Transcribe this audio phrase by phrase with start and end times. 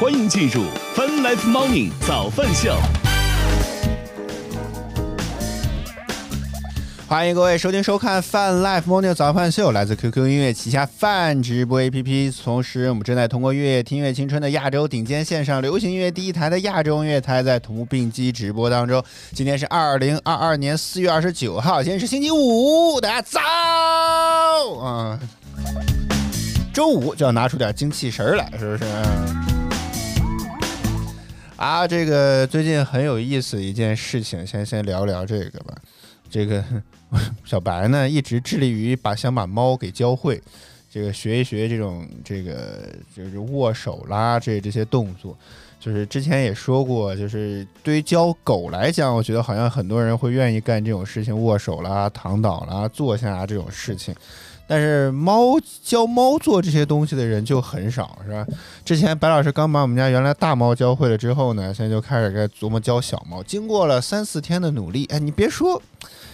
[0.00, 0.64] 欢迎进入
[0.96, 2.76] Fun Life Morning 早饭秀。
[7.06, 12.34] 欢迎各位收听收看 Fun Life Morning 早饭秀，来自 QQ 音乐旗下泛直播 APP。
[12.42, 19.04] 同时，我们正在通过“乐听乐青春”的亚洲顶尖线上流行音乐第一台的亚洲音乐台，在同步并机直播当中。
[19.32, 23.40] 今天是二零二二年四月二十九号，今天是星期五，大家早
[24.80, 25.20] 啊！
[26.72, 29.51] 周五就要拿出点精气神来，是不是？
[31.62, 35.72] 啊，这个最近很有意思一件事情，先先聊聊这个吧。
[36.28, 36.60] 这个
[37.46, 40.42] 小白呢，一直致力于把想把猫给教会，
[40.90, 45.38] 这个学一学这种这个就是握手啦，这这些动作。
[45.78, 54.12] 就是之前也说过，就是对于教狗来讲，我觉得好像很多人会愿意干这种事情，握手啦、躺倒啦、坐下啊这种事情。
[54.72, 58.46] 但是猫教猫做这些东西的人就很少，是吧？
[58.86, 63.42] 之前白老师刚把我们家原来大猫教会了之后呢，现在就开始该琢磨教小猫。
[63.42, 65.82] 经过了三四天的努力，哎，你别说，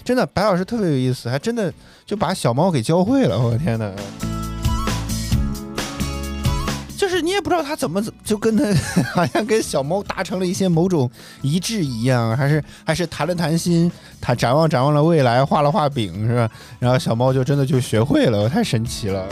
[0.04, 1.74] 真的白老师特别有意思，还真的
[2.06, 3.36] 就把小猫给教会了。
[3.36, 4.37] 我的天哪！
[7.38, 8.64] 也不知道他怎么就跟他
[9.14, 11.08] 好像跟小猫达成了一些某种
[11.40, 16.50] 一致一样，还是还是谈了谈心，他展望展望了未来，画了画饼，是吧？
[16.80, 19.24] 然后小猫就真的就学会了，太神奇了。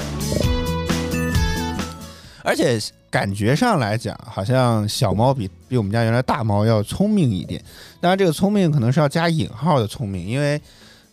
[2.45, 2.79] 而且
[3.11, 7.61] 感觉上来讲，好像小猫比比我们家原来大猫要聪明一点。
[8.01, 10.61] 当然，这个聪明可能是要加引号的聪明，因为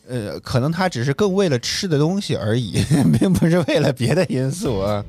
[0.07, 2.85] 呃，可能它只是更为了吃的东西而已，
[3.17, 5.03] 并不是为了别的因素啊。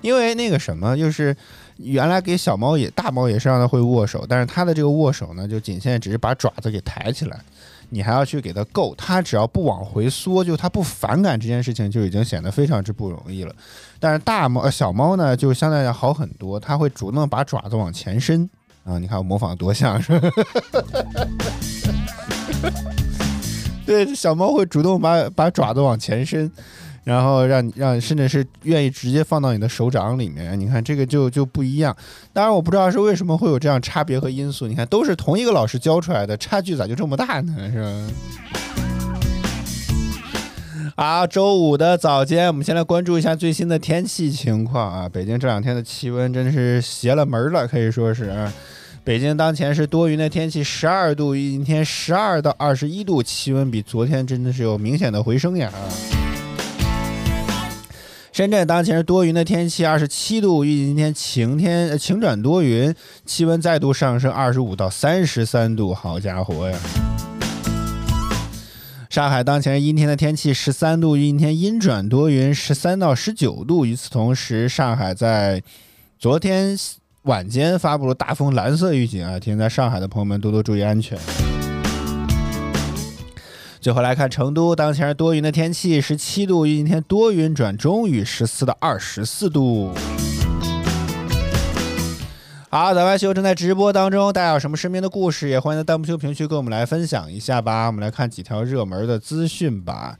[0.00, 1.36] 因为那个什么，就是
[1.76, 7.40] 原来给小猫也大猫也是让它会握手，但是它的这个握手呢，就仅限只是把爪子给抬起来，
[7.90, 13.54] 你还要去给它够，它只要不往回缩，就它不反感这件事情就已经显得非常之不容易了。
[13.98, 18.48] 但是大猫、小猫呢，就相对要好很多，它会主动把爪子往前伸
[18.84, 20.20] 啊，你看我模仿多像是。
[23.86, 26.50] 对，小猫会主动把把爪子往前伸。
[27.08, 31.96] 然后让你让甚至是愿意直接放到你的手掌里面，你看这个就就不一样。
[32.34, 34.66] 当然我不知道是为什么会有这样差别和因素。
[34.66, 37.56] 你看都是同一个老师教出来的，差距咋就这么大呢？
[37.72, 37.90] 是吧？
[40.96, 45.08] 啊，周五的早间，我们先来关注一下最新的天气情况啊。
[45.08, 48.52] 北京这两天的气温真是邪了门了，可以说是啊。
[49.02, 55.72] 北京当前是多云的天气，十二度，今天十二到二十一度，气温比昨天真的是有明显的回升呀。
[58.38, 62.94] 深圳当前是多云的天气，二十七度，预计今天晴天晴转多云，
[63.26, 65.92] 气温再度上升二十五到三十三度。
[65.92, 66.78] 好家伙呀！
[69.10, 73.84] 上海当前是阴天的天气，十三度，阴天阴转多云，十三到十九度。
[73.84, 75.60] 与此同时，上海在
[76.16, 76.78] 昨天
[77.22, 81.18] 晚间发布了大风蓝色预警啊，提醒在上海的朋友们多多注意安全。
[83.80, 89.94] 最后来看成都，当前是多云的天气，十七度，今天多云转中雨，十四到二十四度。
[92.68, 97.86] 好，早饭秀正在直播当中，大家有什么身边的故事，也欢迎在弹幕区评论区跟我们来分享一下吧。
[97.86, 100.18] 我们来看几条热门的资讯吧。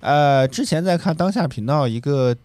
[0.00, 2.36] 呃，之前在看当下频道一个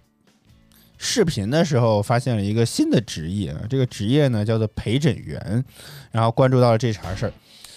[0.98, 5.64] 视频的时候，发现了一个新的职业，这个职业呢叫做陪诊员，
[6.12, 7.34] 然后关注到了这茬事儿。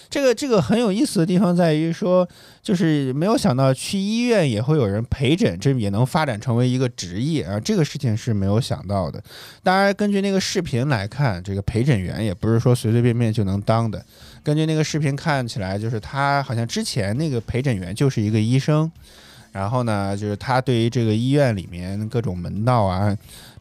[0.09, 2.27] 这个这个很有意思的地方在于说，
[2.63, 7.59] 就是没有想到去医院也会有人陪诊，这也能发展成为一个职业啊！
[7.59, 9.21] 这个事情是没有想到的。
[9.61, 14.03] 当然，根据那个视频来看，这个陪诊员也不是说随随便便就能当的。
[14.41, 18.91] 根据那个视频看起来，就是他好像之前那个陪诊员就是一个医生，
[19.51, 23.15] 然后呢，就是他对于这个医院里面各种门道啊。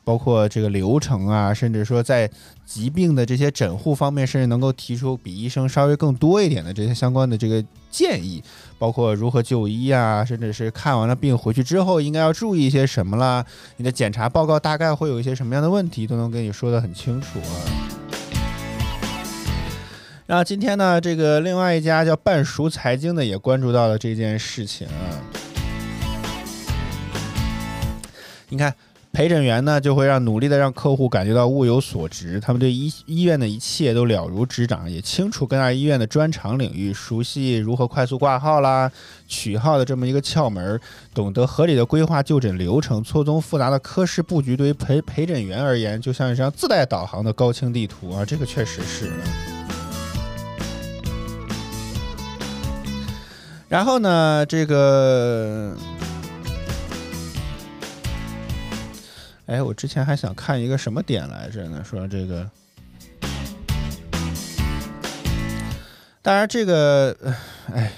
[0.08, 2.30] 包括这个流程啊，甚至说在
[2.64, 8.42] 疾病的这些诊护方面，甚至能够提出比医生稍微更多一点的这些相关的这个建议，
[8.78, 13.44] 包括如何就医啊，甚至是看完了病回去之后应该要注意一些什么啦，
[13.76, 17.52] 你的检查报告大概会有一些什么样的问题，都能跟你说的很清楚啊。
[20.24, 25.20] 然后今天呢，这个另外一家叫半熟财经的也关注到了这件事情啊，
[28.48, 28.74] 你看。
[29.10, 38.88] 陪诊员呢，就会让努力的让客户感觉到物有所值，他们对医医院的一切都了如指掌，也清楚各大医院的专长领域，熟悉如何快速挂号啦、
[39.26, 40.78] 取号的这么一个窍门，
[41.12, 49.10] 懂得合理的规划就诊流程，错综复杂的科室布局，对于陪陪诊员而言，就像一张自带导航的高清地图啊，这个确实是。
[53.68, 55.76] 然后呢，这个。
[59.48, 61.82] 哎，我之前还想看一个什么点来着呢？
[61.82, 62.46] 说这个，
[66.20, 67.16] 当然这个，
[67.72, 67.90] 哎，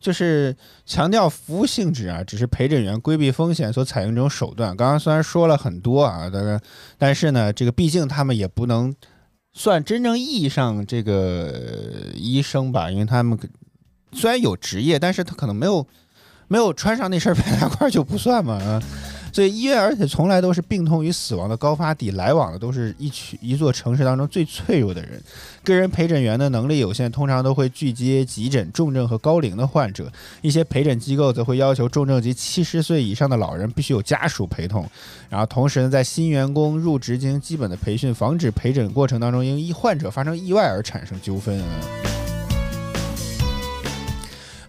[0.00, 0.56] 就是
[0.86, 4.74] 强调服务性质啊，只是陪诊员规避风险所采用这种手段。
[4.74, 6.60] 刚刚虽然说了很多啊，但是
[6.96, 8.94] 但是呢，这个毕竟他们也不能
[9.52, 11.52] 算真正意义上这个
[12.14, 13.38] 医生吧，因为他们
[14.12, 15.86] 虽然有职业，但是他可能没有
[16.46, 18.82] 没有穿上那身白大褂就不算嘛啊。
[19.32, 25.20] 所以医院，而且从来都是病痛与死亡的高发地，来往的都是一群一座城市当中最脆弱的人。
[25.62, 30.10] 个人陪诊员的能力有限，通常都会拒接急诊、重症和高龄的患者。
[30.40, 34.88] 一些陪诊机构则会要求重症及七十岁以上的老人必须有家属陪同。
[35.28, 41.62] 然后，同时呢，在新员工入职进行基本的培训，防止陪诊过程当中因患者发生意外而产生纠纷。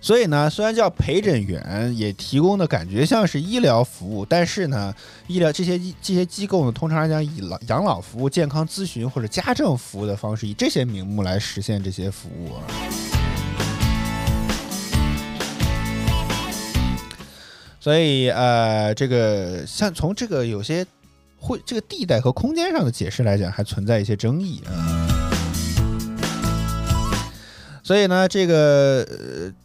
[0.01, 4.95] 所以呢，虽然叫陪诊员，也提供的感觉像是医疗服务，但是呢，
[5.27, 12.53] 医疗这些这些机构呢，通常来讲以老养老服务、健康咨询或者家政服务的方式，以这些名目来实现这些服务。
[17.81, 20.85] 所以呃，这个像从这个有些
[21.37, 25.05] 会这个地带和空间上的解释来讲，还存在一些争议啊。
[27.81, 29.03] 所以呢，这个，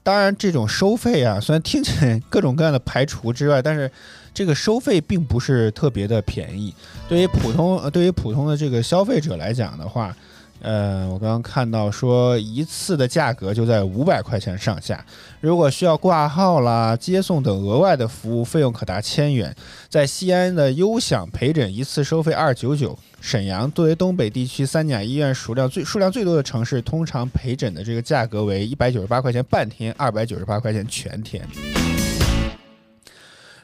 [0.02, 3.90] 当然这种收费啊，虽然听起来各种各样的排除之外，但是
[4.32, 6.74] 这个收费并不是特别的便宜。
[7.08, 10.14] 对于普通，对于普通的这个消费者来讲的话。
[10.64, 15.04] 呃，我刚刚看到说一次的价格就在五百块钱上下，
[15.42, 19.54] 如果需要挂号啦、接送等额外的服务，费用可达千元。
[19.90, 31.46] 在西安的优享陪诊一次收费二九九，沈阳作为东北地区三甲医院数量最数量最多的城市，通常陪诊的这个价格为一百九十八块钱半天，二百九十八块钱全天。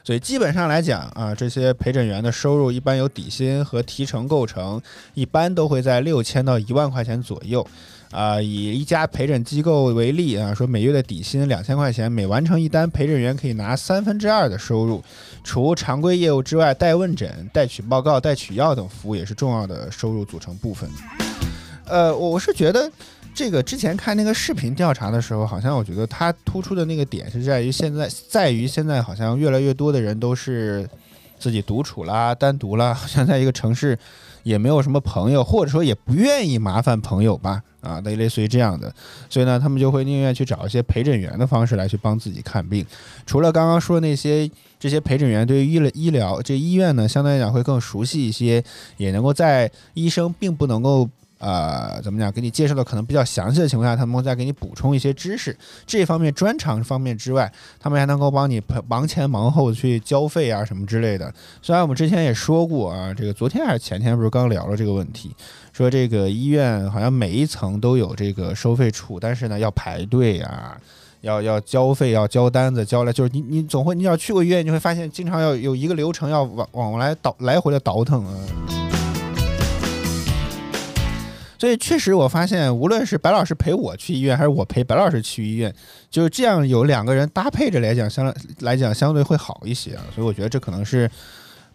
[0.03, 4.81] 所以基本上来讲啊，这些陪诊员的收入一般由底薪和提成构成，
[5.13, 7.65] 一般都会在六千到一万块钱左右。
[8.11, 15.01] 啊，以一家陪诊机构为例啊，说每月的底薪两千块钱，每完成一单，陪诊员可以拿三分之二的收入。
[15.45, 20.89] 除常规业务之外，代问诊、代取报告、代取药等服务也是重要的收入组成部分。
[21.85, 22.91] 呃，我是觉得。
[23.33, 30.87] 这个之前看那个视频调查的时候，好像我觉得它突出的那个点是在于现在，在于现在好像越来越多的人都是
[31.39, 33.97] 自己独处啦、单独啦，好像在一个城市
[34.43, 38.93] 也没有什么朋友，或者说也不愿意麻烦朋友吧，啊，类类似于这样的，
[39.29, 42.85] 所以呢，他们就会宁愿去找一些陪诊员的方式来去帮自己看病。
[43.25, 48.63] 除了刚刚说那些这些陪诊员对于医疗医疗这医院呢，相对来讲会更熟悉一些，
[48.97, 51.09] 也能够在医生并不能够。
[51.41, 52.31] 呃，怎么讲？
[52.31, 55.57] 给你介绍的可能比较详细的情况下，他们会再给你补充一些知识。
[55.87, 61.33] 这方面专长方面之外，他们还能够帮你忙前忙后去交费啊什么之类的。
[61.59, 65.35] 虽然我们之前也说过啊，这个昨天还是前天不是刚聊了这个问题，
[65.73, 70.77] 说这个医院好像每一层都有这个收费处，但是呢要排队啊，
[71.21, 78.80] 要要交费，要交单子交来，就是你你总会你要去过医院，你会发现经常要有一个流程要往往来倒来回的倒腾啊。
[81.61, 85.71] 所以确实，我发现无论是白老师陪我去医院，还是我陪白老师去医院，
[86.09, 90.01] 就是这样有两个人搭配着来讲，相来讲相对会好一些啊。
[90.15, 91.07] 所以我觉得这可能是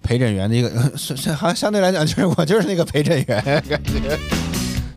[0.03, 0.69] 陪诊员的一个，
[1.39, 4.19] 好像相对来讲就是我就是那个陪诊员感觉。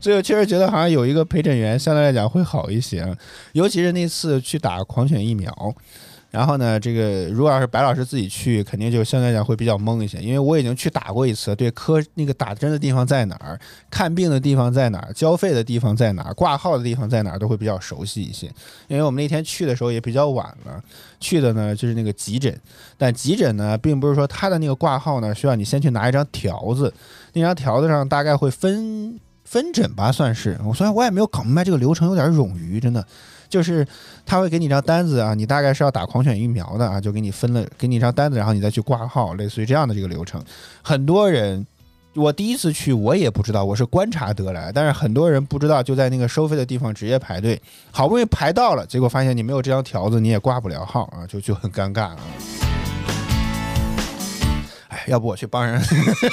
[0.02, 3.16] 所以我确实觉得好像有一个陪诊员相对来讲会好一些，
[3.52, 5.54] 尤其是那次去打狂犬疫苗。
[6.32, 13.60] 然后呢，这个如果要是白老师自己去，肯定就相对来讲会比较懵一些，因为我已经去打过一次，对科那个打针的地方在哪儿，
[13.90, 18.46] 看病的地方在哪儿，交费的地方在哪儿，挂号的地方在哪儿，都会比较熟悉一些。
[18.88, 20.84] 因为我们那天去的时候也比较晚了，
[21.20, 22.56] 去的呢就是那个急诊，
[22.96, 26.94] 但急诊呢并不是说他的那个挂号呢需要你先去拿一张条子，
[27.34, 30.60] 那张条子上大概会分分诊吧，算是。
[30.64, 33.04] 我虽然我也没有搞明白这个流程，有点冗余，真的。
[33.50, 33.86] 就是
[34.26, 40.40] 他会给你一张单子啊，你大概是要打狂犬疫苗的啊，就给你分了，给你一张单子，然后你再去挂号，类似于这样的这个流程。
[40.84, 41.66] 很多人，
[42.16, 47.60] 我第一次去我也不知道，我是观察得来，但是很多人不知道，就在那个收费的地方直接排队，
[47.92, 52.18] 好不容易排到了，结果发现你没有这张条子，你也挂不了号啊，就就很尴尬啊。
[54.90, 55.82] 哎，要不我去帮人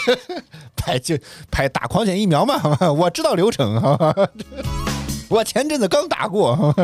[0.76, 1.16] 排就
[1.50, 2.60] 排打狂犬疫苗嘛，
[2.92, 4.14] 我知道流程哈。
[5.28, 6.52] 我前阵子刚打过，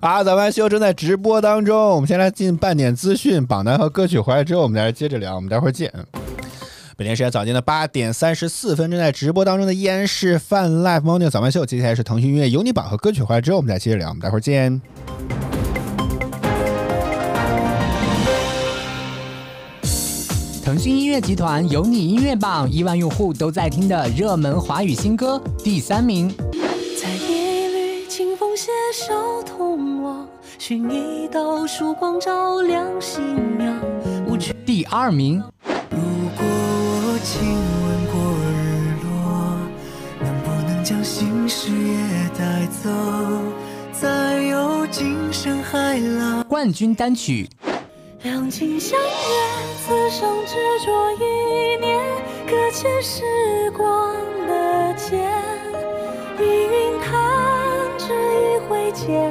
[0.00, 0.22] 啊！
[0.22, 5.92] 咱们秀正在直播当中，我们先来进半点资讯，榜单和歌曲回来之后，我们再接着聊，我们待会儿见。
[6.96, 14.80] 北京时间早间的八点三十四分，正在直播当中的依然是泛 Live Morning 早班秀，接下来是腾讯音乐有你榜和歌曲回来之后，我们再接着聊，我们待会儿见。
[20.74, 26.28] 腾讯音乐集团有你音乐榜亿万用户都在听的热门华语新歌第三名。
[27.00, 30.26] 在一缕清风携手同往，
[30.58, 33.22] 寻一道曙光照亮信
[33.60, 33.80] 仰。
[34.66, 35.40] 第二名。
[35.90, 35.96] 如
[36.36, 37.46] 果我亲
[37.84, 38.18] 吻过
[38.50, 39.56] 日落，
[40.24, 42.90] 能不能将心事也带走？
[43.92, 46.42] 再有今生海浪。
[46.48, 47.48] 冠军单曲。
[48.24, 52.00] 两情相悦，此生执着一念，
[52.48, 53.22] 搁浅时
[53.76, 54.14] 光
[54.48, 55.30] 的剑。
[56.38, 57.12] 碧云弹
[57.98, 59.30] 指一挥间，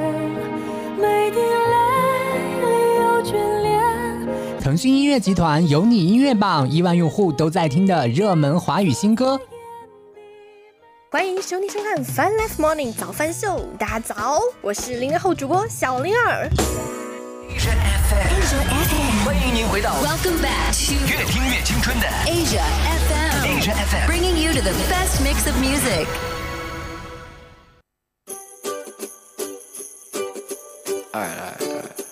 [0.96, 3.82] 每滴泪里有眷恋。
[4.60, 9.40] 腾讯音乐集团有你音乐榜亿万用户都在听的热门华语新歌。
[11.10, 16.48] 欢迎收听收看《Fun Life Morning 早饭秀》，大家早，我是零零后主播小灵儿。
[17.43, 17.73] Asia
[18.07, 19.25] FM.
[19.25, 23.59] 欢迎您回到 Welcome back to 越听越青春的 Asia FM.
[23.59, 24.07] Asia FM。
[24.07, 26.07] Bringing you to the best mix of music.
[31.13, 32.05] Alright, alright, alright.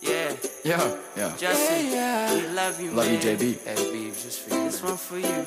[0.00, 0.32] Yeah,
[0.64, 1.36] Yeah, yeah.
[1.36, 3.22] Justin, we love you, Love you, man.
[3.22, 3.58] JB.
[3.64, 4.64] Hey, Beebs, just for you.
[4.64, 5.46] This one for you.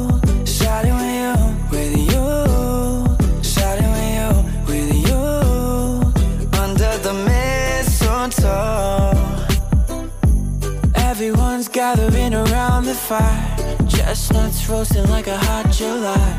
[13.11, 13.77] Fire.
[13.89, 16.29] Chestnuts roasting like a hot July.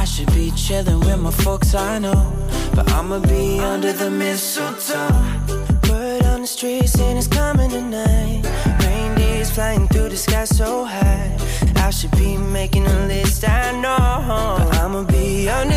[0.00, 2.22] I should be chilling with my folks, I know.
[2.74, 5.22] But I'ma be under the mistletoe.
[5.88, 8.42] Word on the street saying it's coming tonight.
[8.84, 11.30] Reindeers flying through the sky so high.
[11.76, 14.56] I should be making a list, I know.
[14.58, 15.71] But I'ma be under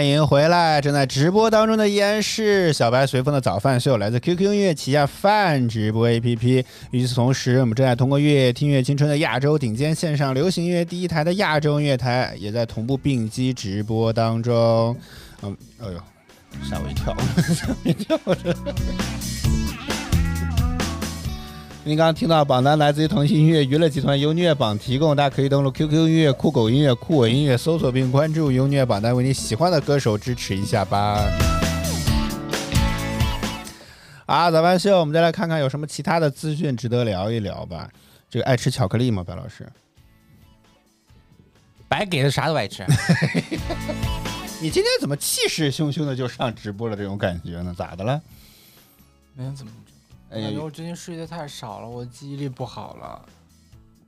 [0.00, 0.80] 欢迎回来！
[0.80, 6.64] 正在直播当中的依然是小白随风的早饭秀，来自 QQ 音乐旗下饭直播 APP。
[6.90, 14.96] 与此同时，我们正在通过乐听乐青春的亚洲顶尖线上流行音乐第一台的亚洲音乐台，也在同步并机直播当中。
[15.42, 16.00] 嗯，哎呦，
[16.66, 17.14] 吓我一跳，
[17.52, 18.18] 吓我一跳！
[21.82, 31.18] 您刚刚听到榜单来自于腾讯音乐娱乐集团优虐榜提供，大家可以登录 QQ 音乐、酷狗音乐、酷我音乐搜索并关注优虐榜单，为你喜欢的歌手支持一下吧。
[34.26, 37.88] 啊，早班秀，我们再来看看有什么其他的资讯值得聊一聊吧。
[38.28, 39.66] 这个爱吃巧克力吗，白老师？
[41.88, 42.84] 白给的啥都爱吃。
[44.60, 46.96] 你今天怎么气势汹汹的就上直播了？
[46.96, 47.74] 这种感觉呢？
[47.74, 48.20] 咋的了？
[49.34, 49.72] 没有怎么
[50.30, 50.36] 着？
[50.36, 53.20] 哎呦，我最近睡得太少了，我记忆力不好了。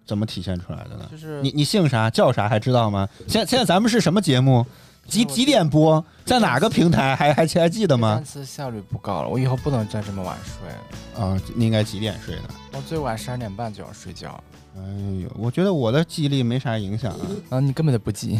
[0.04, 1.06] 怎么体现出来的呢？
[1.10, 3.08] 就是你你姓啥叫啥还知道吗？
[3.28, 4.66] 现现在咱们是什么节目？
[5.06, 6.04] 几几点播？
[6.24, 7.16] 在哪个平台？
[7.16, 8.24] 还还还记得吗单？
[8.24, 10.78] 词效率不高了，我以后不能再这么晚睡了。
[11.26, 12.42] 啊，你应该几点睡的？
[12.72, 14.42] 我最晚十二点半就要睡觉。
[14.76, 14.82] 哎
[15.22, 17.26] 呦，我觉得我的记忆力没啥影响啊。
[17.50, 18.38] 啊，你根本就不记。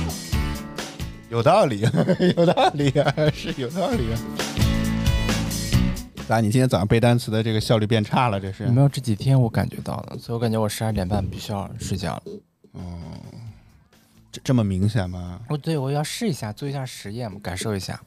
[1.34, 1.80] 有道理，
[2.36, 4.14] 有道理啊， 是有道理啊。
[6.28, 6.38] 咋？
[6.40, 8.38] 你今天早上背单词的这个效率变差了？
[8.38, 8.66] 这是？
[8.66, 12.22] 没有，这几天我感觉到了，所以我感觉我十二点半必须要睡觉了。
[12.74, 12.84] 嗯
[14.30, 15.40] 这这么明显吗？
[15.48, 18.00] 哦，对，我要试一下，做一下实验嘛，感受一下，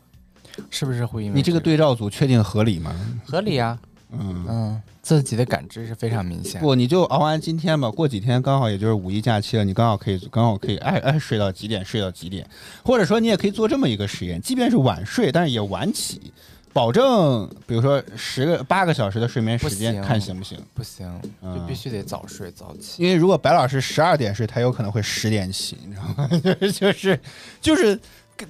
[0.71, 2.95] 是不是会因为你这个对照组确定合理吗？
[3.25, 3.77] 合理啊？
[4.13, 6.59] 嗯，嗯，自己的感知是非常明显。
[6.59, 12.45] 不，你就熬完今天吧，过几天刚好也就是五一假期了，你刚好可以刚好可以爱爱睡到几点睡到几点，
[12.83, 16.33] 或者说你也可以做这么一个实验，即便是晚睡，但是也晚起，
[16.73, 20.57] 保证比如说十个八个小时的睡眠时间，行看行不行？
[20.73, 23.01] 不行，嗯就必须得早睡早起。
[23.01, 26.27] 因为如果白老师十二点睡，他有可能会十点起，你知道吗？
[26.43, 27.19] 就是就是
[27.61, 27.99] 就是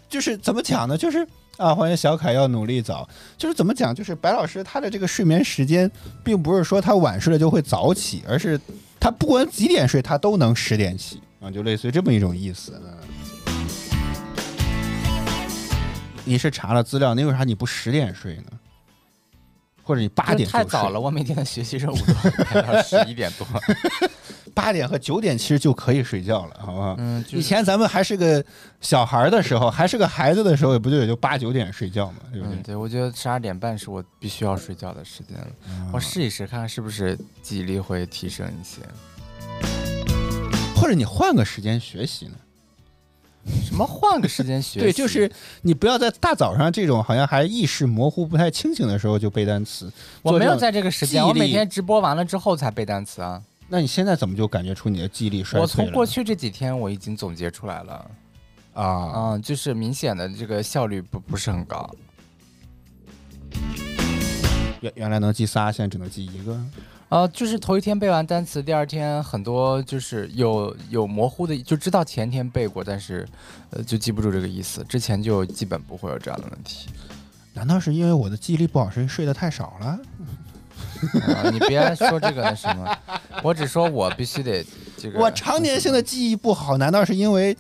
[0.10, 0.98] 就是怎么讲呢？
[0.98, 1.26] 就是
[1.58, 3.08] 啊，欢迎小凯要努力早。
[3.36, 3.94] 就是怎么讲？
[3.94, 5.92] 就是白老师他的这个睡眠时间，
[6.24, 8.60] 并不是说他晚睡了就会早起，而是
[9.00, 12.80] 他不管几点睡，他都能十点起啊，就类似于这么一种意思。
[12.86, 12.94] 嗯
[16.26, 18.52] 你是查了资料，那为啥你不十点睡呢？
[19.82, 23.48] 或者你八点睡太早了，我每天的学习任务都排到十一点多。
[24.58, 26.96] 八点和九点其实就可以睡觉了，好不好？
[26.98, 28.44] 嗯，就是以前咱们还是个
[28.82, 32.58] 小孩儿的时候，还是个孩子的时候，也不就也就八九点睡觉嘛，对不对？
[32.58, 35.48] 嗯，对，我觉得十二点半是我必须要睡觉的时间了。
[35.70, 38.82] 嗯我试一试，看看是不是记忆力会提升一些。
[40.76, 42.34] 或者你换个时间学习呢？
[43.64, 44.86] 什么换个时间学习？
[44.86, 49.92] 对，就是你不要在大早上这种好像还意识模糊、不太清醒的时候就背单词。
[50.24, 53.40] 我没有在这个时间，我每天直播完了之后才背单词啊。
[53.70, 55.64] 那你现在怎么就感觉出你的记忆力衰退了？
[55.64, 58.12] 我从过去这几天我已经总结出来了，
[58.74, 61.94] 啊，嗯，就是明显的这个效率不不是很高。
[64.80, 66.58] 原原来能记仨，现在只能记一个。
[67.10, 73.28] 呃，就是头一天背完单词，第二天很多就是有有模糊的，就知道前天背过，但是
[73.72, 74.84] 呃就记不住这个意思。
[74.88, 76.90] 之前就基本不会有这样的问题。
[77.54, 80.00] 难道是因为我的记忆力不好，是因为睡得太少了？
[81.36, 82.98] 啊，你别说这个那什么，
[83.44, 84.66] 我只说我必须得
[84.98, 85.20] 这个。
[85.20, 87.56] 我常年性的记忆不好，难道是因为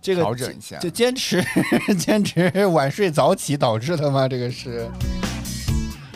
[0.00, 1.44] 这个调整一下就坚持
[1.98, 4.28] 坚持晚睡早起导致的吗？
[4.28, 4.88] 这个是。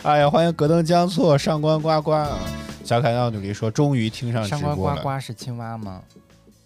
[0.03, 2.39] 哎呀，欢迎戈登江错上官呱呱啊！
[2.83, 5.03] 小凯要努力说，终于听上直上官呱。
[5.03, 6.01] 呱是青蛙吗？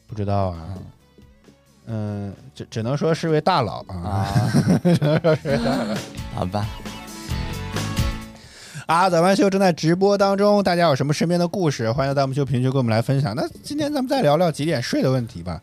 [0.07, 0.59] 不知道啊，
[1.87, 4.25] 嗯，只只能说是位大佬啊。
[5.03, 5.97] 啊，
[6.33, 6.65] 好吧。
[8.85, 13.35] 啊，早班秀正在直播当中，大家有什么身边的故事，欢迎在弹幕区评论区跟我们来分享。
[13.35, 15.59] 那今天咱们再聊聊几点睡的问题吧。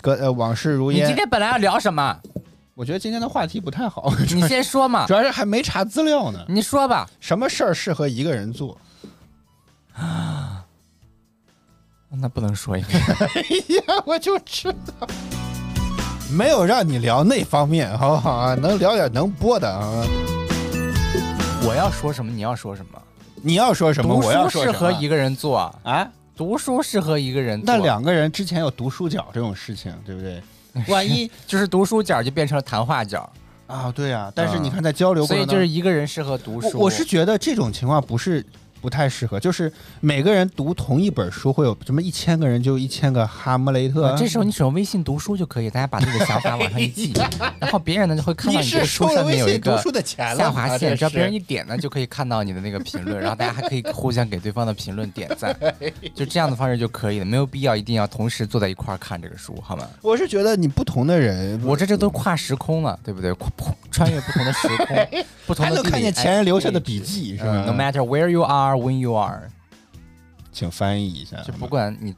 [0.00, 1.04] 个呃，往事如烟。
[1.04, 2.18] 你今天本来要聊什么？
[2.74, 5.12] 我觉得今天的话题不太好，你先说嘛 主。
[5.12, 6.44] 要是还没查资料呢。
[6.48, 7.06] 你说吧。
[7.20, 8.76] 什么事儿适合一个人做？
[9.94, 10.64] 啊
[12.08, 12.88] 那不能说一个。
[13.34, 13.42] 哎
[13.76, 15.06] 呀，我就知道，
[16.34, 18.54] 没有让你聊那方面，好不好啊？
[18.54, 20.04] 能聊点能播的啊。
[21.64, 22.32] 我要说什么？
[22.32, 23.00] 你要说什么？
[23.42, 24.14] 你要说什么？
[24.14, 26.08] 读我要书适说什么合一个人做，啊？
[26.36, 27.66] 读书适合一个人做。
[27.76, 30.42] 那两个人之前有读书角这种事情，对不对？
[30.88, 33.30] 万一就是读书角就变成了谈话角，
[33.66, 36.70] 啊，对呀、但是你看在交流所以就是一个人适合读书。
[36.78, 38.44] 我我是觉得这种情况不是
[38.82, 44.08] 不太适合，就是每个人读同一本书，会有什么一千个人就一千个哈姆雷特。
[44.08, 47.12] 啊这时候你使用微信读书就可以，大家把自己的想法往上一记，
[47.60, 49.80] 然后别人呢就会看到你是这个书上面有一个
[50.36, 55.56] 下划线，只要别人一点呢，就可以看到你的那个评论，然后大家还可以互相给对方的评论点赞，
[56.12, 59.86] 就这样的方式就可以了，没有必要一定要同时坐在一块儿看这个书，好吗？
[60.02, 63.32] 我是觉得你不同的人，我这这都跨时空了，对不对？
[63.34, 63.48] 跨
[63.92, 65.08] 穿越不同的时空，
[65.46, 69.48] 不同的地理看见前人留下的笔哎记，是吧，No？matter where you are, when you are，
[70.52, 72.14] 请翻译一下，就不管你，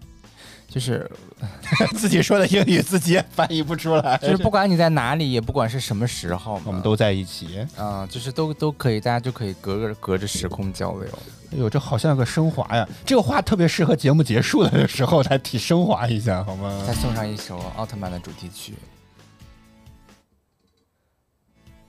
[0.69, 1.11] 就是
[1.97, 7.67] 自己说的英语自己也翻译不出来， 就是不管你在哪里，也不管是什么时候，我们都在一起。
[7.79, 11.09] 嗯，就是都都可以，大家就可以隔着隔着时空交流。
[11.53, 12.89] 哎呦，这好像有个升华呀！
[13.07, 16.83] 这个话特别适合节目结束的时候才提升华一下，好吗？
[16.85, 18.75] 再送上一首奥特曼的主题曲。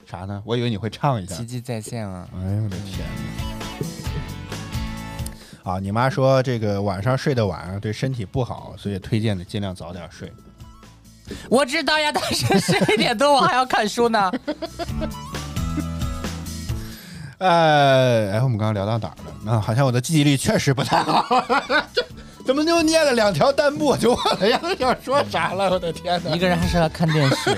[0.06, 0.40] 啥呢？
[0.46, 1.34] 我以为你会唱一下。
[1.34, 2.30] 奇迹再现啊！
[2.36, 3.55] 哎呦我的天哪！
[5.66, 10.32] 啊，你妈说这个晚上睡得晚啊对身体不好，所以推荐的尽量早点睡。
[11.50, 14.32] 我知道呀，但是十一点多我还要看书呢。
[17.40, 19.34] 呃， 哎，我们刚刚聊到哪儿了？
[19.44, 21.26] 那、好像我的记忆力确实不太好，
[22.46, 25.72] 怎么就念了两条弹幕我就忘了要要说啥了？
[25.72, 26.36] 我的天哪！
[26.36, 27.58] 一个人还适合看电视，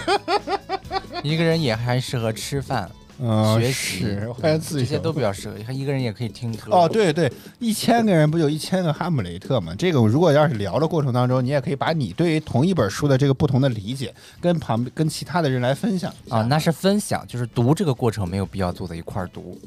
[1.24, 5.56] 一个人也还适合吃饭、嗯，学习是，欢迎自这些都比较适合。
[5.66, 6.72] 看一个人也可以听歌。
[6.72, 9.74] 哦，，对对，一千个人不就一千个哈姆雷特吗？
[9.78, 19.58] 这个如果要是聊的过程当中，你也可以把你对于同一本书的这个不同的理解，跟旁跟其他的人来分享啊，那是分享，就是读这个过程没有必要坐在一块儿读。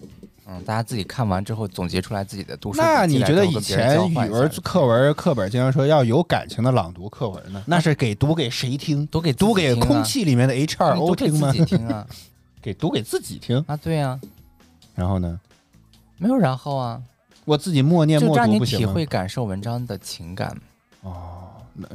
[0.47, 2.81] 嗯，大家自己看完之后总结出来自己的读书。
[2.81, 7.63] 那你觉得以前语文课文课本经常说要有感情的朗读课文呢？
[7.67, 9.07] 那是给读给谁听？
[9.09, 11.59] 读给读给空气里面的 H 二你 O 读给听吗自？
[11.59, 12.07] 己听啊
[12.63, 13.63] 给读给自己听。
[13.67, 14.19] 啊，对呀、
[14.95, 15.39] 然后呢，
[16.19, 17.01] 没有然后啊，
[17.45, 18.93] 我自己默念默读不行吗？
[18.93, 20.57] 会感受文章的情感。
[21.03, 21.89] 哦，那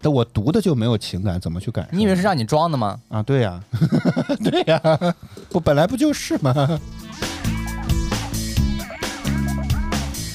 [0.00, 1.96] 但我读的就没有情感，怎么去感受？
[1.96, 3.00] 你以为是让你装的吗？
[3.08, 3.22] 啊？
[3.22, 3.62] 对呀、
[4.44, 4.80] 对呀、
[5.48, 6.52] 不本来不就是吗？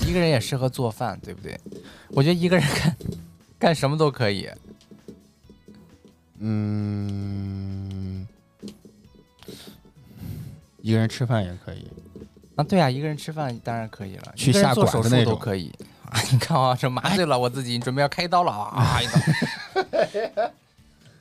[0.07, 1.59] 一个人也适合做饭，对不对？
[2.09, 2.95] 我觉得一个人干
[3.59, 4.47] 干什么都可以。
[6.45, 8.27] 嗯，
[10.83, 11.87] 一个人吃饭也可以。
[12.55, 15.71] 啊，对啊，一个人吃饭当然可以了，去下馆子那种都可以。
[16.09, 18.99] 啊， 你看啊，这麻醉了我自己，准备要开刀了啊！
[19.01, 20.51] 一刀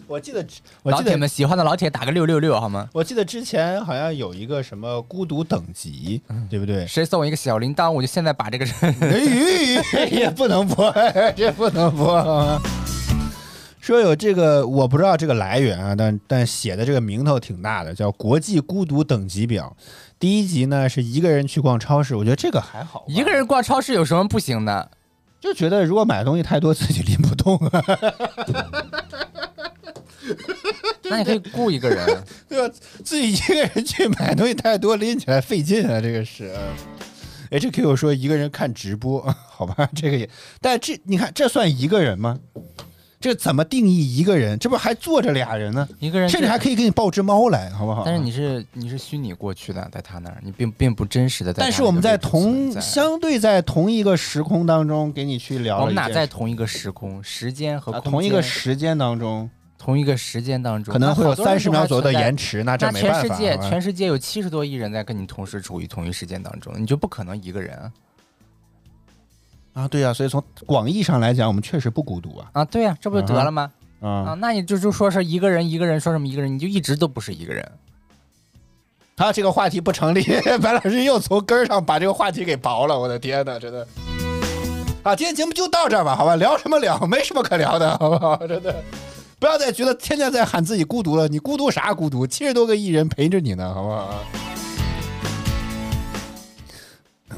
[0.08, 0.44] 我记得，
[0.82, 2.90] 我老记得，铁们喜欢的老铁打个六六六好吗？
[2.92, 6.20] 我记得之前好像有一个什么孤独等级，
[6.50, 6.84] 对不对？
[6.86, 10.92] 谁送我一个小铃铛，我就现在把这个人哎， 也不能播，
[11.36, 12.60] 这不能播啊。
[13.82, 19.76] 说有这个，我不知道这个来源啊，但但写的这个名头挺大的，叫《国际孤独等级表》。
[20.20, 24.88] 第一集呢是一个人去逛超市，我觉得这个还好，一个人逛超市有什么不行的？
[25.40, 27.84] 就觉得如果买东西太多，自己拎不动啊，
[31.10, 32.06] 那你可以雇一个人，
[32.48, 32.72] 对吧？
[33.02, 36.54] 自己一个人去买东西太多，拎起来费劲啊，这个是。
[37.50, 42.38] HQ 说一个人看直播， 好吧，这个也，但这你看这算一个人吗？
[43.22, 44.58] 这怎么定义一个人？
[44.58, 45.88] 这不还坐着俩人呢？
[46.00, 48.02] 一个人甚至还可以给你抱只猫来，好不好？
[48.04, 51.62] 但是你是你是虚拟过去的，在他那儿，你并并不真实的在。
[51.62, 63.28] 但是我们在同相相对在同一个时空当中给你去聊我们哪一件事在同一个时空、时间和空间、啊同一个时间当中，同一个时间当中，可能会有三十秒左右的延迟，那这没办法。
[63.28, 67.92] 全世界全世界有七十多亿人在跟你同时处于同一时间当中，你就不可能一个人啊！
[69.74, 72.50] 啊，对呀、所以从广义上来讲，我们确实不孤独啊。
[72.52, 73.70] 啊，对呀、这不就得了吗？
[74.00, 77.66] 啊，啊，那你就就说是一个人，一个人说什么一个人，你就一直都不是一个人。
[79.16, 80.22] 他这个话题不成立，
[80.60, 83.86] 白老师又从根儿上把这个话题给刨了，我的天哪，真的。
[85.02, 86.98] 啊，今天节目就到这儿吧，好吧，聊什么聊？
[87.06, 88.36] 没什么可聊的，好不好？
[88.46, 88.74] 真的，
[89.38, 92.26] 不要再觉得天天在喊自己孤独了，你孤独啥孤独？
[92.26, 94.24] 七十多个艺人陪着你呢，好不好？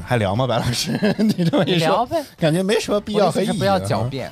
[0.05, 0.91] 还聊吗，白老师？
[1.17, 3.57] 你这么一说，聊，感觉没什么必要和意义。
[3.57, 4.31] 不要啊狡辩。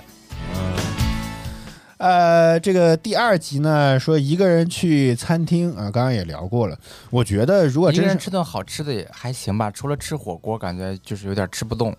[1.98, 6.78] 呃，这个第二集呢，说一个人去餐厅啊，刚刚也聊过了。
[7.10, 11.96] 我觉得如果一个人吃顿好吃的也还行吧，除了吃火锅，感觉就是有点吃不动。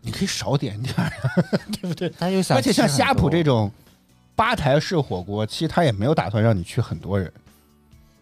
[0.00, 1.12] 你可以少点点儿，
[1.80, 2.08] 对不对？
[2.18, 3.70] 他又想而且像呷哺这种
[4.34, 7.30] 吧台式火锅，其实他也没有打算让你去很多人，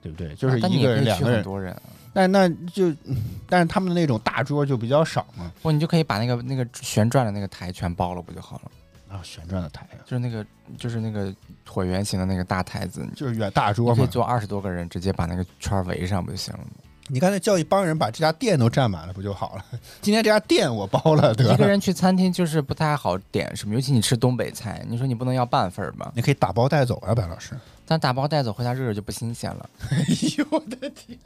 [0.03, 0.35] 对不对？
[0.35, 1.77] 就是一个人、两个人，很多人，
[2.17, 3.15] 但那就，嗯
[3.47, 5.53] 但是他们的那种大桌就比较少嘛。
[5.61, 9.15] 不，你就可以把那个那个旋转的那个台全包了，不就好了？
[9.15, 10.47] 啊，旋转的台啊，就是那个
[10.79, 11.31] 就是那个
[11.69, 13.97] 椭圆形的那个大台子，就是远大桌嘛。
[13.97, 16.71] 可以坐二十多个人，直接把那个圈儿围上不就行了吗？
[17.09, 19.65] 你刚才叫一帮人把这家店都占满了，不就好了？
[20.01, 21.53] 今天这家店我包了，得了。
[21.53, 26.11] 一个人去餐厅就是不太好点什么，尤其你吃东北菜，你说你不能要半份儿吧？
[26.17, 27.55] 你可以打包带走啊，白老师。
[27.87, 29.71] 但打包带走回家热热就不新鲜了。
[29.91, 30.05] 哎
[30.39, 31.19] 呦我的天！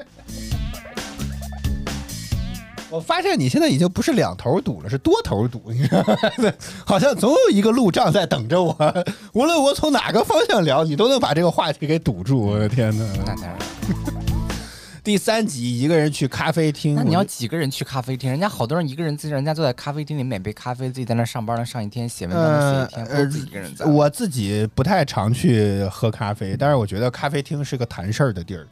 [2.91, 6.53] 我发现你现在已经不是两头堵了，是多头堵，你知道吗？
[6.85, 8.77] 好像总有一个路障在等着我，
[9.33, 12.47] 无论我从哪个方向聊，你都能把这个话题给堵住。
[12.47, 13.05] 我的天哪！
[13.19, 13.57] 那当然，
[15.03, 18.31] 第三集一个人去咖啡厅，那你要几个人去咖啡厅？
[18.31, 23.87] 人家好多人一个人自己，人家坐在咖啡厅里买杯咖啡，自己在那上班了上一天，写文章能写一天，呃不是自己一个人在。
[23.87, 28.67] 我自己不太常去喝咖啡，但是我觉得咖啡厅是个谈事儿的地儿。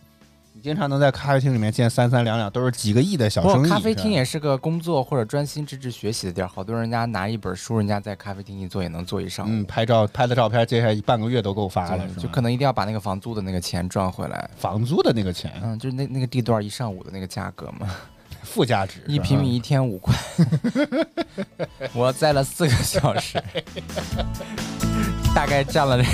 [0.69, 3.71] 你经常能在咖啡厅里面见三三两两都是几个亿的小生意。
[3.71, 9.49] 咖啡厅也是个工作或者专心致志学习的地儿，好多人家拿一本书，人家在咖啡厅一坐也能坐一上午。
[9.51, 14.51] 嗯，拍照拍的照片，接下来半个月都够发了，就可能一定要把那个房租的那个钱赚回来。
[14.59, 17.89] 房租的那个钱嗯，就是那那个地段一上午的那个价格嘛，
[18.45, 20.15] 附加值，一平米一天五块，
[21.97, 23.43] 我栽了四个小时，
[25.35, 26.05] 大概占了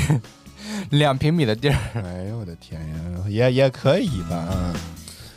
[0.90, 1.76] 两平米的地儿。
[2.02, 2.94] 哎呦我的天呀，
[3.28, 4.48] 也也可以吧。
[4.52, 4.74] 嗯，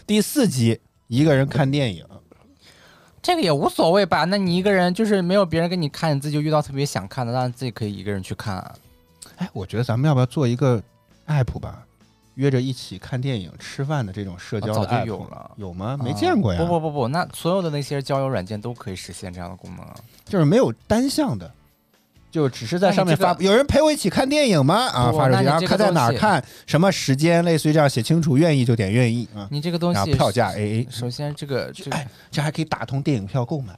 [0.05, 2.05] 第四集一个人看电影，
[3.21, 4.23] 这个也无所谓吧？
[4.25, 8.73] 那你一个人就是没有别人跟你看，你自己就遇到特别想看的，当然自己可以一个人去看啊。
[9.37, 10.81] 哎，我觉得咱们要不要做一个
[11.27, 11.83] app 吧？
[12.35, 15.97] 约着一起看电影、吃饭的这种社交早就有了有吗？
[15.99, 16.59] 没见过呀。
[16.59, 19.95] 不不不不，那所有的那些交友软件都可以实现这样的功能啊。
[20.23, 21.51] 就是没有单向的，
[22.37, 23.35] 就只是在上面发。
[23.39, 24.75] 有人陪我一起看电影吗？
[24.89, 29.47] 啊，发出去，然后看在哪儿看，什么时间，类似于这样写清楚，愿意就点愿意啊。
[29.49, 33.73] 你这个东西票价 AA，首先这个这个哎，这还可以打通电影票购买，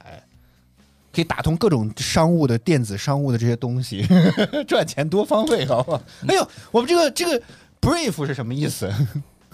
[1.10, 4.06] 可以打通各种商务的电子商务的这些东西，
[4.68, 6.02] 赚钱多方位，好不好？
[6.28, 7.42] 哎呦，我们这个这个
[7.80, 8.92] brief 是什么意思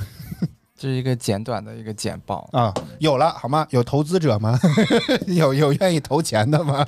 [0.76, 2.48] 这是一个简短的一个简报。
[2.52, 2.74] 啊？
[2.98, 3.64] 有了好吗？
[3.70, 4.58] 有投资者吗？
[5.28, 6.84] 有有愿意投钱的吗？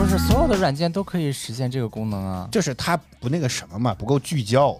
[0.00, 2.48] 不是所有的软件都可以实现这个功能啊。
[2.50, 4.74] 就是它不那个什么嘛，不够聚焦，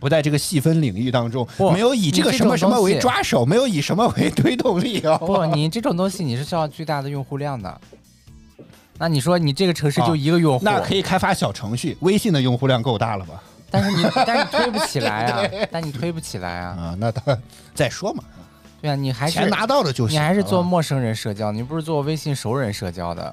[0.00, 5.16] 不在这个细分领域当中，没有以这个什么什么为抓手，没有以什么为推动力啊。
[5.24, 7.80] 不，你这种东西你是需要巨大的用户量的。
[8.98, 13.40] 那你说你这个城市就一个用户，那可以开发小程序，微信的用户量够大了吧？
[13.70, 16.70] 但是你但是你推不起来啊， 但你推不起来啊。
[16.76, 17.38] 啊，那他
[17.72, 18.24] 再说嘛，
[18.82, 20.16] 对啊，你还是钱拿到了就行。
[20.16, 23.32] 你还是做陌生人社交，你不是做微信熟人社交的，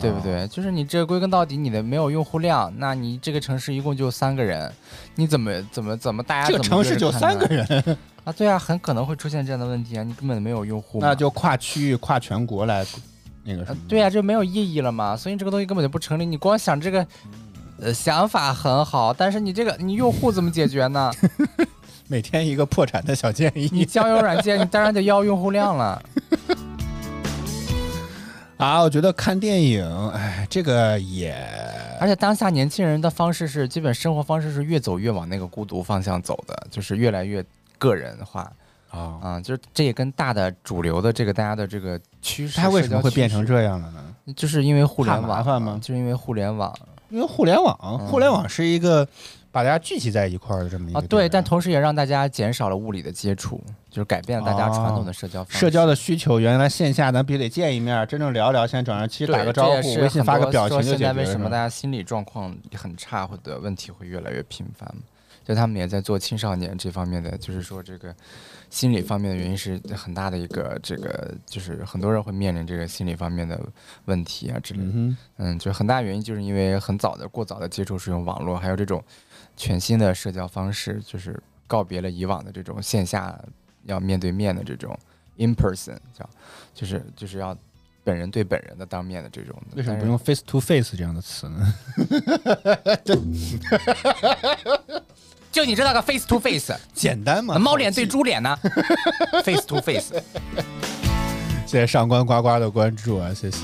[0.00, 0.46] 对不对？
[0.48, 4.72] 就是你这归根到底你的没有用户量，那你这个城市一共就三个人，
[5.16, 7.66] 你怎么怎么怎么大家这个城怎么约市就三个人，
[8.24, 8.32] 啊？
[8.32, 12.86] 对啊，很可能会出现这样的问题啊，你根本没有用户，那就跨区域、跨全国来
[13.44, 13.76] 那个什么。
[13.80, 16.24] 呃对啊，这没有意义了嘛，所以这个东西根本就不成立。
[16.24, 17.06] 你光想这个，
[17.80, 21.10] 呃，想法很好，但是你这个你用户怎么解决呢？
[22.10, 26.02] 每天一个破产的小建议你交友软件，你当然得要用户量了。
[28.58, 28.82] 啊！
[28.82, 31.32] 我觉得看电影，哎，这个也
[32.00, 37.44] 而且当下年轻人的方式是，基本生活方式是越走越往那个孤独方向走的，就是越来越
[37.78, 38.52] 个人化
[38.90, 43.08] 啊，啊、就是这也跟大的主流的这个大家的这个趋势，它为什么会？
[43.12, 44.04] 变成这样了呢？
[44.34, 46.74] 就是因为互联网麻烦吗就是因为互联网
[47.10, 49.06] 因为互联网，嗯互联网是一个
[49.50, 55.58] 把大家聚集在一块儿的这么一个啊，对，但同时也让大家减少了物理的接触，就是改变了大家传统的社交方式。
[55.58, 61.12] 社交的需求，原来线下咱必须得见一面，真正聊聊，现在转上其实打个招呼，微信发个表情现在。
[61.12, 65.02] 为什么大家心理状况很差，或者问题会越来越频繁嘛？
[65.44, 68.14] 就他们也在做青少年这方面的，就是说这个
[68.68, 73.58] 心理方面的原因是很大的一个，这个就是很多人会面临这个心理方面的
[74.04, 74.90] 问题啊之类的。
[74.92, 79.02] 嗯嗯，就很大原因就是因为很早的、过早的接触使用网络，还有这种
[79.58, 83.38] 全新的社交方式，就是告别了以往的这种线下
[83.84, 84.96] 要面对面的这种
[85.36, 86.26] in person，叫
[86.72, 87.54] 就是就是要
[88.04, 89.76] 本人对本人的当面的这种的。
[89.76, 91.74] 为什么不用 face to face 这样的词呢？
[95.50, 98.06] 就你知道个 face to face，简单嘛，猫脸对。
[98.06, 98.56] 猪脸呢？
[99.42, 100.14] face to face，
[101.66, 103.58] 谢谢上官呱呱的关注啊，谢谢。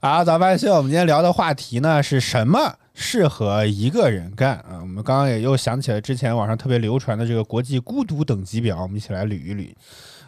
[0.00, 4.78] 好，早饭秀，我们今天聊的话题呢是什么适合一个人干啊？
[4.80, 9.68] 我们刚刚也又想起了之前网上特别流传的这个国际孤独等级表，我们一起来捋一捋。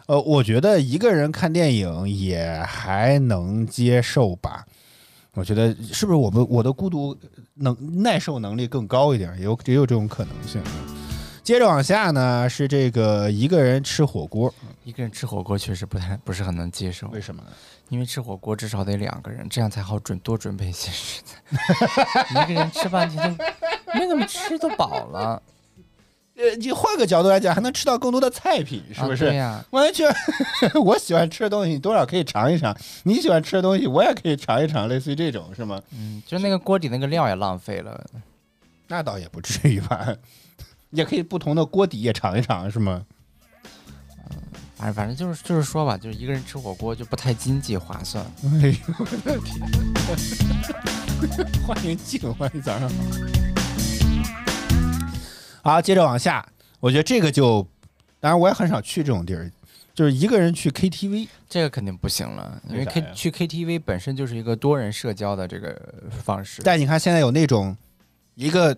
[0.07, 4.65] 呃，我觉得一个人看电影也还能接受吧。
[5.33, 7.17] 我觉得是不是我们我的孤独
[7.55, 10.61] 能耐受能力更高一点，也有也有这种可能性。
[11.45, 14.51] 接着往下呢，是这个一个人吃火锅，
[14.83, 17.49] 一个人吃火锅确实不太不是很能接受，为什么呢？
[17.89, 21.39] 因为吃火锅至少得两个人，这样才好准多准备一些食材。
[22.43, 23.43] 一个人吃半天就
[23.93, 25.39] 没怎么吃都饱了，
[26.35, 29.25] 呃，你换个角度来讲，还能吃到更多的菜品，是不是？
[29.25, 30.11] 啊对呀、完全，
[30.83, 35.79] 我喜欢吃的东西，你多少可以尝一尝；你喜欢吃的东西，我也可以尝一尝，类似于这种，是吗？
[35.91, 38.03] 嗯，就那个锅底那个料也浪费了。
[38.87, 40.07] 那倒也不至于吧，
[40.91, 43.05] 也可以不同的锅底也尝一尝，是吗？
[43.07, 44.37] 嗯
[44.77, 48.21] 反正反正就是就是说吧，就是一个人吃火锅就不太经济划算。
[48.43, 49.65] 哎呦我的天！
[51.65, 52.95] 欢迎静，欢迎早上好。
[55.63, 56.45] 好，接着往下，
[56.81, 57.65] 我觉得这个就，
[58.19, 59.49] 当然我也很少去这种地儿，
[59.93, 65.81] 就是一个人去 KTV，这个肯定不行了，因为 K 呀去 KTV 本身就是一个多人社交的这个
[66.21, 66.61] 方式。
[66.65, 67.75] 但你看现在有那种
[68.35, 68.77] 一个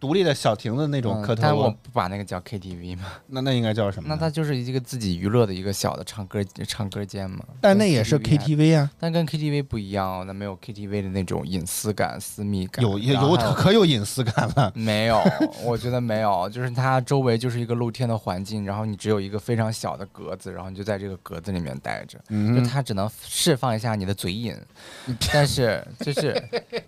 [0.00, 4.08] 独立的小亭子那种嗯磕头啊，但我不把那个叫 KTV 嘛， 那那应该叫什么？
[4.08, 7.44] 那它就是一个自己娱乐的一个小的唱歌唱歌间嘛。
[7.60, 12.84] 但那也是 KTV 啊，但跟 KTV 不一样哦，那没有 KTV 的那种隐私感、私密感。
[12.84, 14.72] 有有可有隐私感了。
[14.76, 15.20] 没有，
[15.64, 24.54] 我觉得没有，就是它周围就是一个露天的环境，然后你只有一个非常小的格子，然后你就在这个格子里面待着，就嗯，它只能释放一下你的嘴瘾，
[25.32, 26.40] 但是就是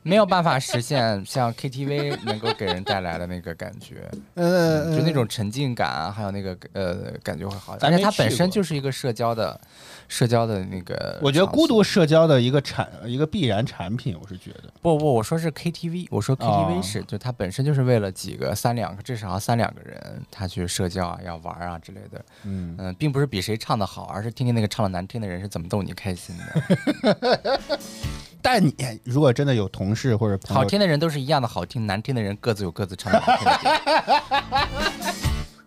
[0.03, 9.61] 没有办法实现像 KTV 能够给人带来的那个感觉，呃，就那种沉浸感啊，还有那个呃感觉会好一点，而且它本身就是一个社交的
[10.07, 11.81] 社交的那个，我觉得孤独。
[11.91, 14.65] 社交的一个产一个必然产品，我是觉得。
[14.81, 22.25] 不不，我说是 KTV，我说哦 KTV 是，就它本身就是为了几个三两个，至少要三两个人，他去社交啊，要玩啊之类的。
[22.45, 27.61] 嗯，嗯，并不是比谁唱的好，而是听听那个唱的难听的人是怎么逗你开心的。
[28.43, 28.75] 但你
[29.05, 34.23] 如果真的有同事或者朋友好听的人都是一样的好听，难听的人各自有各自唱的难听的。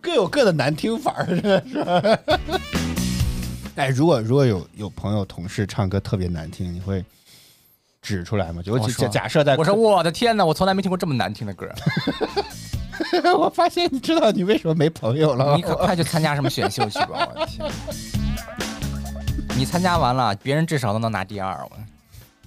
[0.00, 2.18] 各有各的难听法儿，是吧？
[3.76, 7.04] 哎，如果如果有有朋友同事唱歌特别难听，你会
[8.02, 8.62] 指出来吗？
[8.62, 11.66] 就假设在我说我的天哪，我从来没听过这么难听的歌。
[13.36, 17.28] 我发现你知道你为什么没朋友了你可快去参加什么选秀去吧！
[17.34, 17.68] 我的天，
[19.56, 21.76] 你参加完了，别人至少都能拿第二，我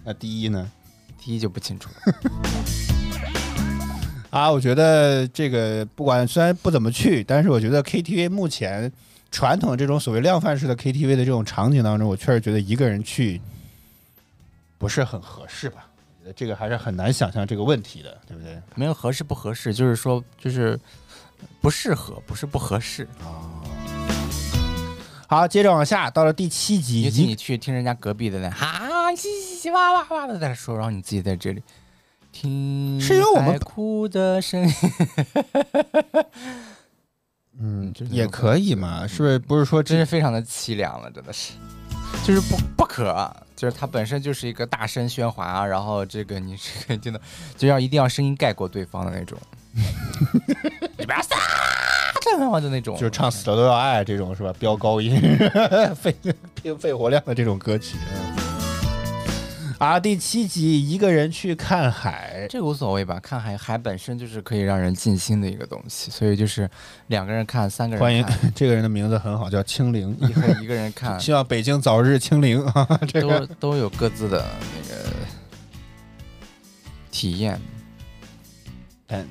[0.07, 0.71] 那第一呢？
[1.21, 2.13] 第一就不清楚了。
[4.31, 8.89] 啊，我觉得这个不管虽然不怎么去，但是我觉得 KTV 目前
[9.29, 13.41] 传统这种所谓量贩式的 KTV 的这种场景当中，我确实觉得一个人去
[14.77, 15.89] 不是很合适吧？
[16.19, 18.57] 我觉得这个还是很难想象这个问题的，对不对？
[18.75, 20.79] 没有合适不合适，就是说就是
[21.59, 23.43] 不适合，不是不合适啊。
[25.29, 31.61] 好，接着往下，到了第七集，尤其你去听人家隔壁的那哈嘻嘻嘻哇哇哇的在那说，然后你自己在这里
[32.31, 34.73] 听，是因为我们哭的声音，
[37.59, 39.39] 嗯也可以嘛，是不是？
[39.39, 41.53] 不是说真是非常的凄凉了，真的是，
[42.23, 47.19] 就是不不可，就是它本身就是一个大声喧哗，啊然后这个你这个真的
[47.57, 49.37] 就要一定要声音盖过对方的那种，
[50.97, 51.35] 你不要撒
[52.21, 54.53] 这那种，就是唱死了都要爱这种是吧？
[54.59, 55.19] 飙高音，
[55.99, 56.15] 肺
[56.53, 57.97] 拼肺活量的这种歌曲。
[59.79, 66.67] 啊，第七集一个人去看海，这个无所谓吧，看海海本身就是可以让人静心的一个东西，所以就是
[67.07, 70.17] 两个人看，三个人欢迎，这个人的名字很好，叫清零。
[70.19, 72.99] 以后一个人看， 希望北京早日清零啊！
[73.07, 75.11] 这都个都有各自的那个
[77.11, 77.61] 体验。
[79.09, 79.29] 嗯，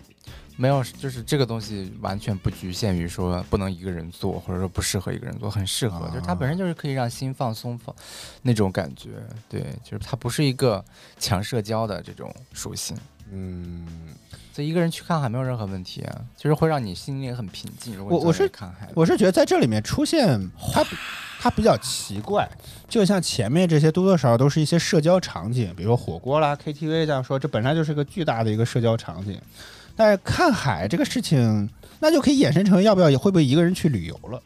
[0.59, 7.95] 没有，就是这个东西完全不局限于说不能一个人做，或者说不适合一个人做，很适合，就是它本身就是可以让心放松放
[8.41, 9.11] 那种感觉。
[9.51, 10.83] 对，就是它不是一个
[11.19, 12.97] 强社交的这种属性，
[13.31, 13.87] 嗯，
[14.51, 17.95] 所以一个人去看海没有任何问题啊，就是会让你心里很平静。
[17.95, 20.83] 如果我我是看海，我是觉得在这里面出现它
[21.39, 22.49] 它比较奇怪，
[22.89, 29.39] 就像前面这些多多少少都是一些社交场景，比如说火锅啦、KTV 这样说，这本来就是个巨大的一个社交场景。
[29.97, 34.43] 但是看海这个事情，那就可以衍生成要不要也会不会一个人去旅游了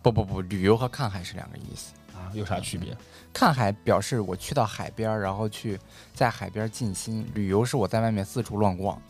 [0.00, 1.92] 不不不，旅游和看海是两个意思。
[2.16, 2.32] 啊？
[2.34, 2.96] 有啥区别？
[3.32, 5.78] 看海表示我去到海边，然后去
[6.14, 9.00] 在海边儿静心；旅游是我在外面四处乱逛，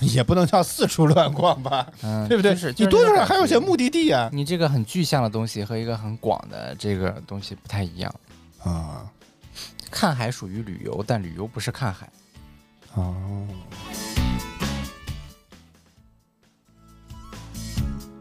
[0.00, 2.52] 也 也不能叫四处乱逛吧，嗯， 对不对？
[2.52, 3.58] 就是你多多少少还有些。
[3.58, 4.28] 目的地啊。
[4.32, 8.12] 你这个很具象的东西和一个很广的这个东西不太一样。
[8.62, 9.08] 啊
[9.90, 12.08] 看海属于旅游，但旅游不是看海。
[12.94, 13.46] 哦。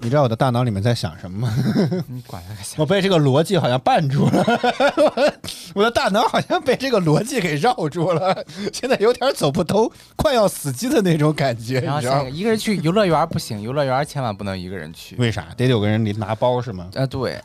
[0.02, 1.54] 你知道我的大脑里面在想什么吗？
[2.08, 4.44] 你管他想我被这个逻辑好像绊住了，
[4.98, 5.34] 我
[5.76, 12.24] 我的大脑好像被这个逻辑给绕住了，现在有点走不通，快要死机的那种感觉，然后你知道吗？
[12.24, 15.16] 下一个一个人去游乐园不行，游乐园千万不能一个人去。
[15.18, 16.90] 为啥得有个人拿包是吗？
[16.96, 17.38] 啊，对，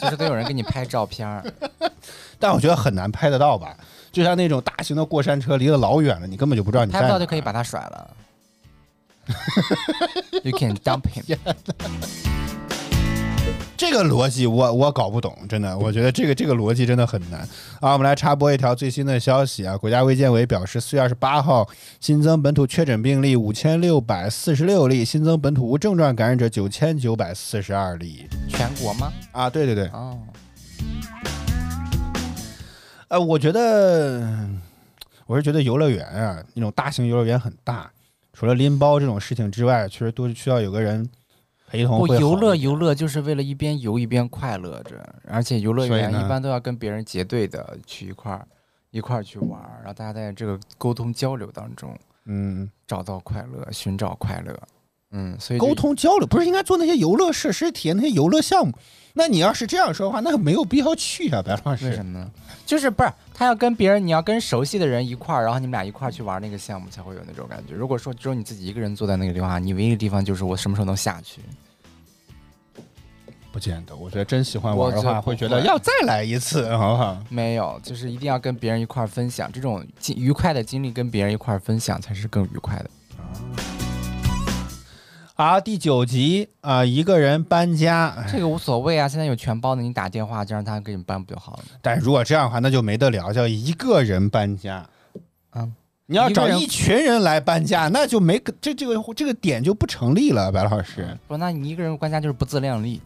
[0.00, 1.44] 就是得有人给你拍照片儿。
[2.40, 3.76] 但我觉得很难拍得到吧，
[4.10, 8.10] 就像那种大型的过山车，离得老远了，你根本就不知道你在拍不到就可以把它甩了。
[10.44, 11.24] You can dump him。
[13.76, 17.40] 这个逻辑我我搞不懂，真的，我觉得这个这个逻辑真的很难
[17.80, 17.92] 啊。
[17.94, 21.66] 我们来插播一条最新的消息啊，国家卫健委表示，四月二十八号
[21.98, 29.10] 新增本土确诊病例五千六百四十六例，新增本土无症状感染者九千九百四十二例全国吗？
[29.32, 29.48] 啊。
[29.48, 30.18] 对对对，哦，
[33.08, 34.46] 呃，我觉得
[35.24, 37.90] 我是觉得游乐园啊，那种大型游乐园很大，
[38.32, 41.08] 除了拎包这种事情之外，确实都需要有个人
[41.68, 42.14] 陪同不。
[42.14, 48.46] 游乐游乐就是为了一边游一边快乐着，而且游乐园一般都要跟别人结队的去一块儿
[48.90, 54.58] 一块儿去玩儿，然后大家在这个沟通交流当中，嗯，找到快乐，寻找快乐。
[55.12, 58.72] 嗯，所以沟通交流不是应该做那些游乐设施、体验那些游乐项目？
[59.14, 62.06] 那你要是这样说的话，那没有必要去啊，白老师为什。
[62.06, 62.30] 么呢？
[62.64, 67.74] 就是不是他要跟别人，你要跟熟悉的人一块儿，然后你们俩一块儿去玩那个项目，才会有那种感觉。
[67.74, 71.40] 如果说只有你自己一个人坐在那个地方，你唯一的地方就是我什么时候能下去。
[73.50, 77.18] 不见得，我觉得真喜欢玩的话，会觉得要再来一次，好不好？
[77.30, 79.82] 没有，就是一定要跟别人一块儿分享这种
[80.14, 82.90] 愉快的经历，跟别人一块儿分享才是更愉快的。
[85.42, 91.78] 好，第九集啊、一个人搬家，这个无所谓啊，现在有全包的，你打电话就让他给你搬不就好了吗？
[91.80, 94.86] 但如果这样的话，那就没得聊，叫一个人搬家。
[95.54, 95.74] 嗯，
[96.04, 101.08] 你要找一群人来搬家，那就没个这这个这个点就不成立了，白老师。
[101.26, 103.00] 不，那你一个人搬家就是不自量力。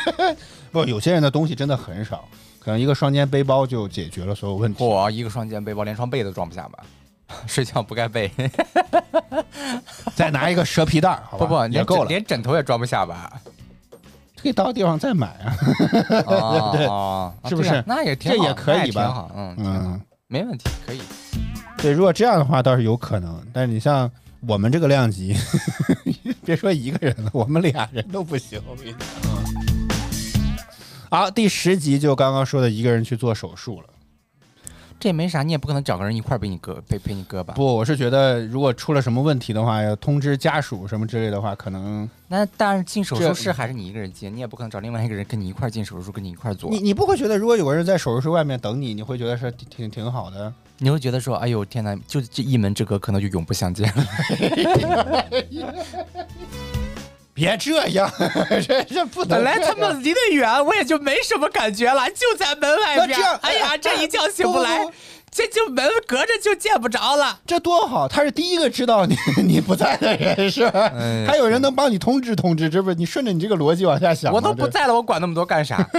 [0.72, 2.26] 不，有些人的东西真的很少，
[2.58, 4.82] 可能一个双肩背包就解决了所有问题。
[4.82, 6.82] 嚯，一个双肩背包连双被都装不下吧？
[7.46, 8.30] 睡觉不盖被，
[10.14, 13.32] 再拿一个蛇皮袋儿，好吧，不不，也够了，连枕头也装不下吧？
[14.40, 15.56] 可以到地方再买啊。
[16.26, 21.00] 哦 哦，啊是不是那也挺好，这也可以那挺吧好，嗯挺好嗯，没问题，可以。
[21.76, 24.10] 对，如果这样的话倒是有可能，但是你像
[24.46, 25.36] 我们这个量级，
[26.44, 28.60] 别说一个人了，我们俩人都不行。
[28.66, 29.00] 我跟你讲。
[31.10, 33.86] 好，第十集就刚刚说的一个人去做手术了。
[35.00, 37.54] 这也没啥，你也不可能找个人一块儿陪你割陪陪你割吧？
[37.54, 46.78] 不，我是觉得如果出了什么问题的话，要通知家属什么之类的话，可能那但是进手术室还是你一个人进，你也不可能找另外一个人跟你一块儿进手术室，跟你一块儿做你。
[46.78, 50.52] 你不会觉得如果有个人在手术室外面等你，你会觉得是挺挺挺好的？
[50.82, 54.06] 你会觉得说，哎呦天哪，就这一门之隔，可能就永不相见了。
[57.40, 58.12] 别这样，
[58.68, 59.30] 这这不能。
[59.30, 63.18] 本来他们离得远，我也就没什么感觉了，就在门外边。
[63.40, 64.96] 哎呀，这一觉醒不来不不不，
[65.30, 67.38] 这就门隔着就见不着了。
[67.46, 70.92] 这多好，他是第一个知道你 你不在的人，是吧？
[70.94, 74.30] 哎还有人能帮你通知通知，这不是你顺着你这个逻辑往下想？
[74.30, 75.82] 我都不在了，我管那么多干啥？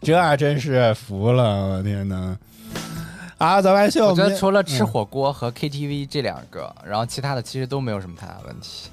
[0.00, 1.42] 这真是服了，
[1.78, 2.36] 我天哪！
[3.42, 8.88] 啊，咱们秀，我觉们得除了吃嗯火锅和 KTV 这两个，然后其他的其实都没有什么太大问题。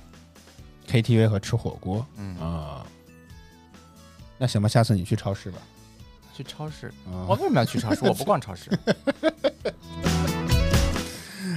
[0.87, 2.83] KTV 和吃火锅嗯，啊，
[4.39, 5.59] 那行吧，下次你去超市吧。
[6.35, 8.03] 去超市，啊我为什么要去超市？
[8.09, 8.71] 我不逛超市。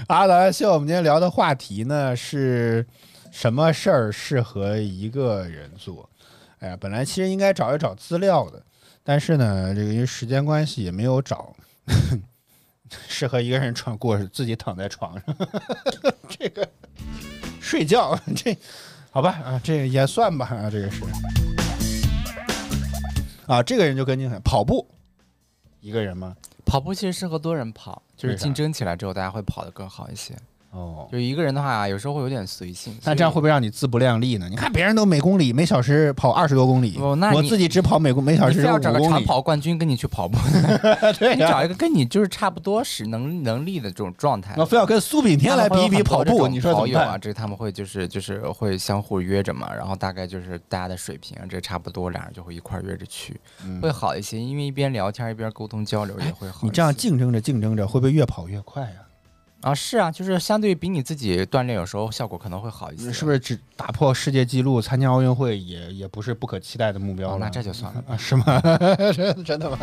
[0.07, 2.87] 啊，早班秀，我们今天聊的话题呢是
[3.31, 6.11] 什么事儿适合一个人做？
[6.59, 8.63] 哎呀，本来其实应该找一找资料的，
[9.03, 11.57] 但是呢，这个因为时间关系也没有找。
[13.09, 15.37] 适合一个人穿过自己躺在床上，
[16.29, 16.69] 这个
[17.61, 18.57] 睡觉这
[19.11, 21.03] 好吧啊，这个也算吧啊，这个是
[23.47, 24.89] 啊，这个人就跟你很跑步，
[25.81, 26.37] 一个人吗？
[26.65, 30.35] 跑步其实适合多人跑，就是竞争起来之后，大家会跑得更好一些。
[30.73, 32.97] 哦，就一个人的话，有时候会有点随性。
[33.05, 34.49] 但这样会不会让你自不量力呢？
[34.49, 40.39] 你看别人都每公里每小时跑二十多公里，哦那我自己只跑每公每小时五公里，找个长跑冠军跟你去跑步，
[41.37, 44.55] 你找一个跟你就是差不多是能能力的这种状态。
[44.57, 47.21] 我非要跟苏炳添来比一比跑步，你说怎么跑友啊，办？
[47.21, 53.39] 这他们会就是就是会相互约着嘛，然后大概就是大家的水平这差不多，俩人就会一块儿约着去，
[53.83, 56.61] 会好一些，因为一边聊天一边沟通交流也会好。
[56.63, 59.12] 你这样竞争着竞争着，会不会越跑越快啊？
[59.63, 67.39] 啊，是啊，就是相对于比你自己锻炼，有时候效果可能会好一些，是不是只打破世界纪录、参加奥运会也也不是不可期待的目标？
[67.39, 68.03] 那这就算了。
[68.11, 68.61] 啊，是吗？
[69.15, 69.79] 真真的吗？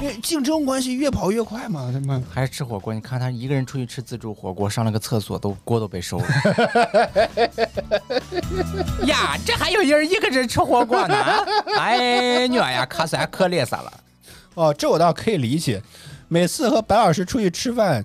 [0.00, 6.26] 因为竞争关系越跑越快嘛，他妈还是吃火锅，你看他一个人出去吃自助火锅，上了个厕所都锅都被收了。
[9.04, 11.14] 呀，这还有人一个人吃火锅呢？
[11.76, 13.92] 哎娘呀，可酸可累死了。
[14.54, 15.82] 哦，这我倒可以理解。
[16.32, 18.04] 每次和白老师出去吃饭，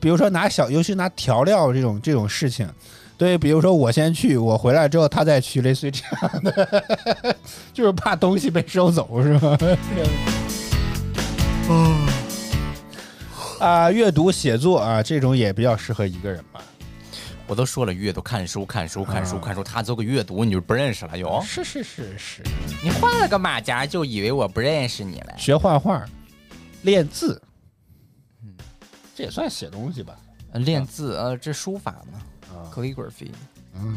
[0.00, 2.68] 比如说拿小，尤其拿调料这种这种事情，
[3.16, 6.84] 对，比如说我先去，我回来之后他再去，类似于这样的，
[7.72, 9.56] 就是怕东西被收走，是吧？
[11.70, 12.08] 嗯。
[13.60, 16.60] 啊，阅读写作啊，这种也比较适合一个人吧。
[17.46, 21.40] 我都说了，阅读看书看书看书啊看书，他做个阅读你就不认识了哟。
[21.46, 22.42] 是是是是，
[22.82, 25.34] 你换了个马甲就以为我不认识你了。
[25.36, 26.04] 学画画，
[26.82, 27.51] 练字，嗯，
[29.22, 30.16] 这也算写东西吧？
[30.50, 32.18] 呃练字，呃，这书法嘛
[32.50, 33.30] 啊，，calligraphy。
[33.76, 33.96] 嗯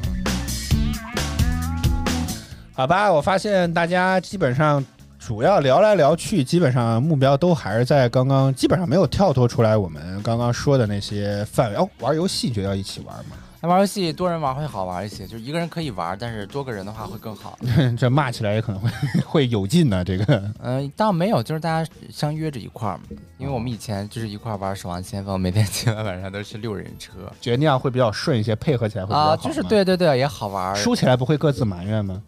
[2.75, 4.85] 好吧，我发现大家基本上
[5.17, 11.75] 主要聊来聊去，基本上目标都还是在刚刚，基本上没有跳脱出来我们刚刚说的那些范围。
[11.75, 13.35] 哦，玩游戏就要一起玩嘛？
[13.65, 17.57] 玩游戏多人玩会好玩一些，就是一个人可以玩，但是多个人的话会更好。
[17.97, 18.89] 这骂起来也可能会
[19.25, 20.03] 会有劲呢。
[20.03, 23.03] 这个嗯、倒没有，就是大家相约着一块儿嘛。
[23.37, 27.11] 因为我们以前就是一块儿玩《守望先锋》，每天今晚晚上都是六人车
[27.41, 30.75] 觉得那样会比较顺一些，配合起来会比较好啊，就是，对对对，也好玩儿。
[30.75, 32.21] 输起来不会各自埋怨吗？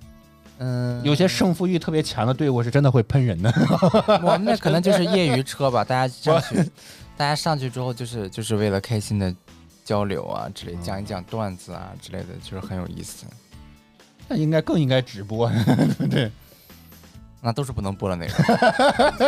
[0.59, 3.53] 嗯，有些胜负欲特别强的队伍是真的会喷人的。
[4.23, 6.55] 我们那可能就是业余车吧，大家上去，
[7.15, 9.31] 大家上去之后就是就是为了开心的
[9.87, 13.25] 交流啊之类，讲一讲段子啊之类的，就是很有意思。
[14.27, 15.49] 那应该更应该直播，
[16.11, 16.29] 对。
[17.39, 18.35] 那都是不能播的内容。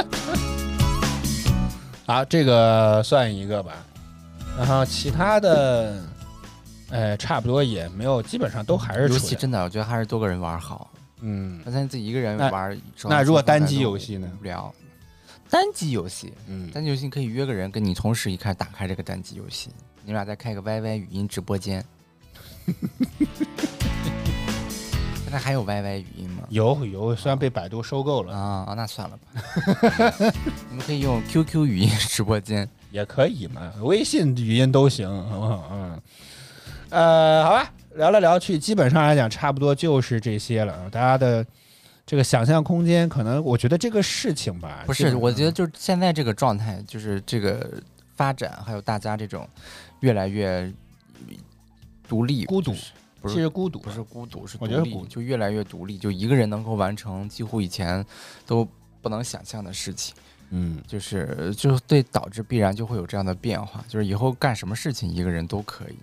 [2.06, 3.72] 好，这个算一个吧。
[4.58, 6.04] 然后其他的，
[6.90, 10.92] 呃，差不多也没有，基本上都还是游戏真的，我觉得还是多个人玩好。
[11.22, 14.74] 嗯那咱自己一个人玩，那如果单机游戏呢无聊。
[15.50, 19.70] 单机游戏，嗯，单机游戏可以约个人跟你同时一开始打开这个单机游戏，
[20.06, 21.84] 你俩再开个 YY 语音直播间。
[25.24, 26.44] 现在还有 YY 语音吗？
[26.50, 29.28] 有有，虽然被百度收购了，啊哦，那算了吧。
[30.70, 32.68] 你们可以用 QQ 语音直播间。
[32.92, 35.70] 也可以嘛，微信语音都行，好不好？
[35.72, 36.02] 嗯，
[36.90, 40.90] 呃，好吧，聊来聊去，基本上来讲，差不多就是这些了。
[40.90, 41.46] 大家的
[42.08, 47.72] 这个想象空间，可能我觉得这个事情吧，不是，我觉得就是现在这个状态，就是这个
[48.20, 49.48] 发展，还有大家这种
[50.02, 50.70] 越来越
[52.06, 58.06] 独立、孤独其是实孤独，不是孤独，是独立我觉得孤就越来越独立，就一个人能够完成几乎以前
[58.46, 58.68] 都
[59.02, 60.14] 不能想象的事情，
[60.50, 65.96] 嗯，就是就对导致必然就会有这样的变化，就是以后干什么事情一个人都可以，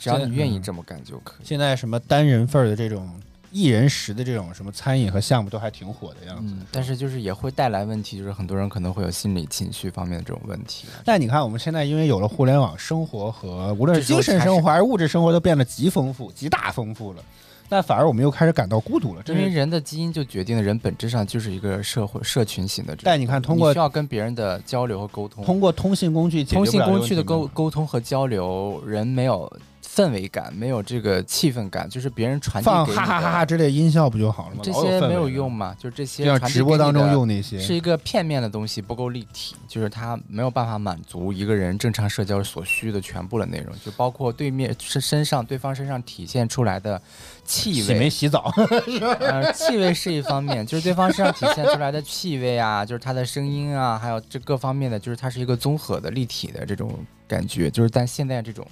[0.00, 0.62] 只要你愿意嗯。
[0.62, 1.46] 这么干就可以。
[1.46, 3.08] 现在什么单人份儿的这种
[3.54, 6.52] 一人食的这种什么餐饮和项目都还挺火的样子。
[6.58, 10.88] 嗯，但是就是也会带来问题，就是很多人可能会有心理情绪方面的这种问题。
[11.04, 17.22] 但你看，我们现在因为有了互联网，生活和无论是精神生活还是物质生活都变得极丰富、极大丰富了。
[17.66, 22.94] 但反而我们又开始感到孤独了，因为人的基因就决定了人本质上就是一个社会社群型的。
[23.02, 29.50] 但你看，通过需要跟别人的交流和沟通，通过通信工具通信工具的沟沟通和交流，人没有
[29.94, 34.60] 氛围感，没有这个气氛感，就是别人传递放给你哈哈哈哈之类音效不就好了吗？
[34.62, 35.76] 这些没有用嘛？
[35.78, 47.00] 就这些就像传递直播当中给你的用那些，是一个片面的东西，不够立体，就是它没有办法满足一个人正常社交所需的全部的内容，就包括对面身身上对方身上体现出来的
[47.44, 48.52] 气洗没味，洗澡？
[49.20, 56.92] 呃，气味是一方面，就是对方身上体现出来的气味啊，就是他的声音啊，还有这各方面的，就是它是一个综合的、立体的这种
[57.28, 57.70] 感觉。
[57.70, 58.66] 就是但现在这种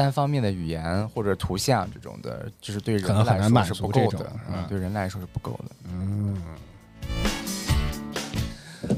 [0.00, 5.76] 单方面的语言或者图像这种的，就是对人来说是不够的嗯啊，对人来说是不够的。
[5.92, 6.34] 嗯。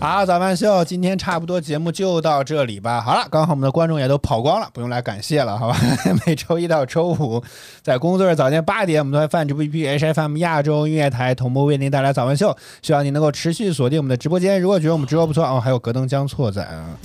[0.01, 3.01] 好，早饭秀，今天差不多节目就到这里吧。
[3.01, 5.77] 好了，刚好我们的观众也都跑光了，不用来感谢了，好吧？
[6.25, 7.43] 每周一到周五，
[7.83, 12.57] 在工作日早间八点，我们都在泛直播 APP HFM 亚洲音乐台同步为您带来早饭秀。
[12.81, 14.61] 希望您能够持续锁定我们的直播间。
[14.61, 16.97] 如果觉得我们直播不错哦，还有格登江错在啊。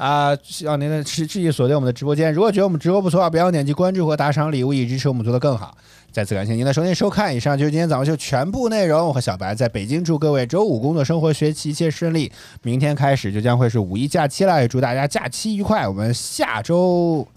[0.00, 2.32] 啊，希望您能持继续锁定我们的直播间。
[2.32, 5.76] 如果觉得我们直播不错，不要点击关注和打赏礼物，以支持我们做得更好。
[6.10, 9.06] 再次感谢您的收听收看，以上就是今天早上秀全部内容。
[9.06, 12.32] 我和小白在北京，祝各位周五工作、生活、学习一切顺利。
[12.62, 15.86] 明天开始就将会是五一假期了，也祝大家假期愉快。
[15.86, 17.28] 我们下周，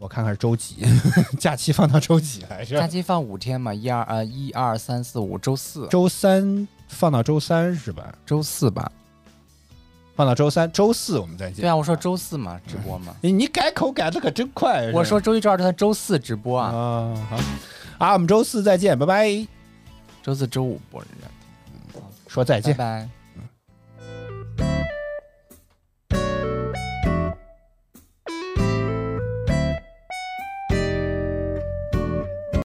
[0.00, 0.78] 我看看是周几，
[1.38, 2.76] 假期放到周几来着？
[2.80, 8.12] 假期放五天嘛，一二呃一二三四五，周四周三放到周三是吧？
[8.26, 8.90] 周四吧？
[10.14, 11.62] 放到周三，周四我们再见。
[11.62, 13.14] 对啊，我说周四嘛，直播嘛。
[13.22, 14.90] 你 你改口改的可真快。
[14.92, 16.70] 我说周一、周二、周三、周四直播啊，
[17.98, 19.46] 啊，我们周四再见，拜拜。
[20.22, 22.00] 周四周五播人家。
[22.28, 23.06] 说再见拜。
[23.06, 23.19] 拜。